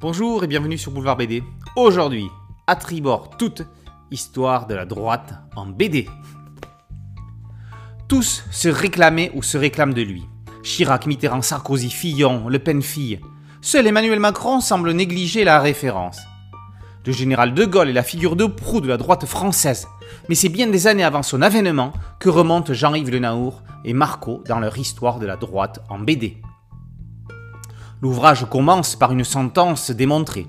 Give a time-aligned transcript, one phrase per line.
[0.00, 1.42] Bonjour et bienvenue sur Boulevard BD.
[1.76, 2.26] Aujourd'hui,
[2.66, 3.62] à tribord toute
[4.10, 6.08] histoire de la droite en BD.
[8.08, 10.24] Tous se réclamaient ou se réclament de lui.
[10.64, 13.20] Chirac, Mitterrand, Sarkozy, Fillon, Le Pen fille.
[13.62, 16.20] Seul Emmanuel Macron semble négliger la référence.
[17.06, 19.86] Le général de Gaulle est la figure de proue de la droite française,
[20.28, 24.42] mais c'est bien des années avant son avènement que remontent Jean-Yves Le Naour et Marco
[24.48, 26.42] dans leur histoire de la droite en BD.
[28.02, 30.46] L'ouvrage commence par une sentence démontrée.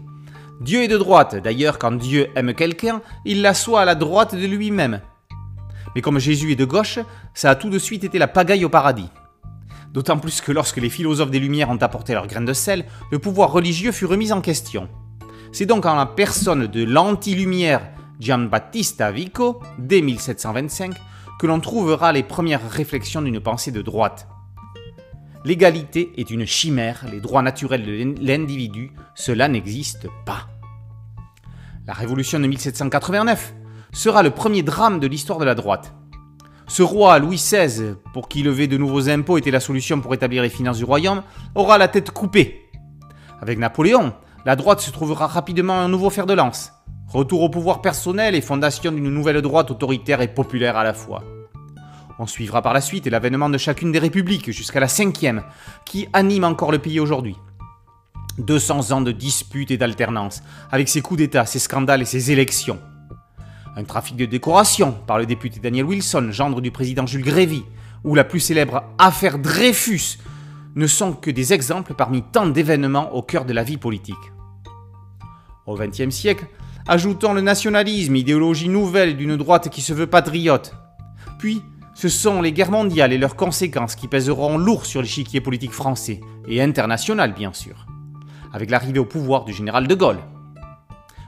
[0.62, 4.46] Dieu est de droite, d'ailleurs quand Dieu aime quelqu'un, il l'assoit à la droite de
[4.46, 5.02] lui-même.
[5.96, 7.00] Mais comme Jésus est de gauche,
[7.34, 9.10] ça a tout de suite été la pagaille au paradis.
[9.94, 13.20] D'autant plus que lorsque les philosophes des Lumières ont apporté leur grain de sel, le
[13.20, 14.90] pouvoir religieux fut remis en question.
[15.54, 17.82] C'est donc en la personne de l'anti-lumière
[18.20, 20.94] Giambattista Vico, dès 1725,
[21.40, 24.28] que l'on trouvera les premières réflexions d'une pensée de droite.
[25.46, 30.48] L'égalité est une chimère, les droits naturels de l'individu, cela n'existe pas.
[31.86, 33.54] La révolution de 1789
[33.94, 35.94] sera le premier drame de l'histoire de la droite.
[36.68, 40.42] Ce roi Louis XVI, pour qui lever de nouveaux impôts était la solution pour établir
[40.42, 41.22] les finances du royaume,
[41.54, 42.64] aura la tête coupée.
[43.40, 44.16] Avec Napoléon,
[44.48, 46.74] la droite se trouvera rapidement un nouveau fer de lance.
[47.08, 51.24] Retour au pouvoir personnel et fondation d'une nouvelle droite autoritaire et populaire à la fois.
[52.18, 55.44] On suivra par la suite l'avènement de chacune des républiques jusqu'à la cinquième,
[55.86, 57.36] qui anime encore le pays aujourd'hui.
[58.38, 60.42] 200 ans de disputes et d'alternance,
[60.72, 62.80] avec ses coups d'État, ses scandales et ses élections.
[63.76, 67.64] Un trafic de décoration par le député Daniel Wilson, gendre du président Jules Grévy,
[68.06, 70.20] ou la plus célèbre affaire Dreyfus,
[70.76, 74.16] ne sont que des exemples parmi tant d'événements au cœur de la vie politique.
[75.66, 76.46] Au XXe siècle,
[76.88, 80.76] ajoutons le nationalisme, idéologie nouvelle d'une droite qui se veut patriote.
[81.40, 81.62] Puis,
[81.96, 86.20] ce sont les guerres mondiales et leurs conséquences qui pèseront lourd sur l'échiquier politique français,
[86.46, 87.88] et international bien sûr,
[88.54, 90.20] avec l'arrivée au pouvoir du général de Gaulle.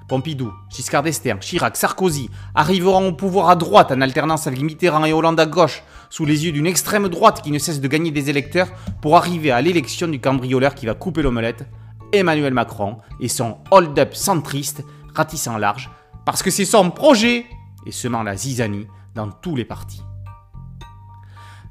[0.09, 5.13] Pompidou, Giscard d'Estaing, Chirac, Sarkozy arriveront au pouvoir à droite en alternance avec Mitterrand et
[5.13, 8.29] Hollande à gauche, sous les yeux d'une extrême droite qui ne cesse de gagner des
[8.29, 8.69] électeurs
[9.01, 11.65] pour arriver à l'élection du cambrioleur qui va couper l'omelette,
[12.11, 15.89] Emmanuel Macron et son hold-up centriste ratissant large,
[16.25, 17.45] parce que c'est son projet
[17.85, 20.03] et semant la zizanie dans tous les partis.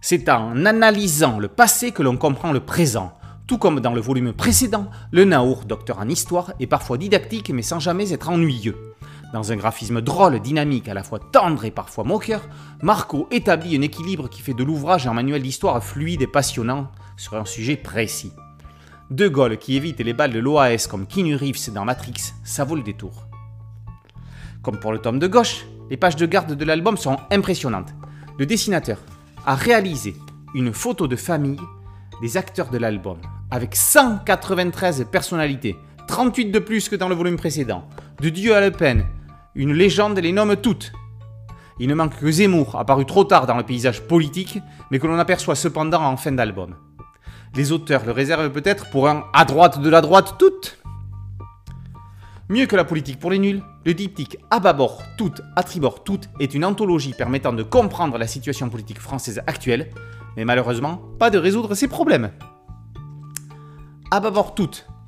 [0.08, 3.12] C'est en analysant le passé que l'on comprend le présent.
[3.48, 7.62] Tout comme dans le volume précédent, le Naour, docteur en histoire, est parfois didactique mais
[7.62, 8.76] sans jamais être ennuyeux.
[9.32, 12.42] Dans un graphisme drôle, dynamique, à la fois tendre et parfois moqueur,
[12.82, 17.34] Marco établit un équilibre qui fait de l'ouvrage un manuel d'histoire fluide et passionnant sur
[17.34, 18.30] un sujet précis.
[19.10, 22.76] De Gaulle qui évite les balles de l'OAS comme Keanu Reeves dans Matrix, ça vaut
[22.76, 23.26] le détour.
[24.62, 27.92] Comme pour le tome de gauche, les pages de garde de l'album sont impressionnantes.
[28.38, 28.98] Le dessinateur,
[29.46, 30.16] a réalisé
[30.56, 31.60] une photo de famille
[32.20, 33.18] des acteurs de l'album,
[33.52, 35.76] avec 193 personnalités,
[36.08, 37.86] 38 de plus que dans le volume précédent.
[38.20, 39.04] De Dieu à Le Pen,
[39.54, 40.92] une légende les nomme toutes.
[41.78, 44.58] Il ne manque que Zemmour, apparu trop tard dans le paysage politique,
[44.90, 46.74] mais que l'on aperçoit cependant en fin d'album.
[47.54, 50.78] Les auteurs le réservent peut-être pour un à droite de la droite toute
[52.48, 56.20] Mieux que la politique pour les nuls, le diptyque À bâbord tout, à tribord tout
[56.38, 59.90] est une anthologie permettant de comprendre la situation politique française actuelle,
[60.36, 62.30] mais malheureusement pas de résoudre ses problèmes.
[64.12, 64.54] À bâbord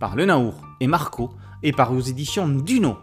[0.00, 1.30] par Le Naour et Marco
[1.62, 2.96] et par aux éditions Duno.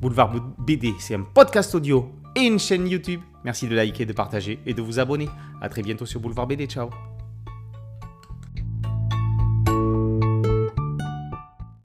[0.00, 3.20] Boulevard BD, c'est un podcast audio et une chaîne YouTube.
[3.44, 5.28] Merci de liker, de partager et de vous abonner.
[5.60, 6.66] A très bientôt sur Boulevard BD.
[6.66, 6.90] Ciao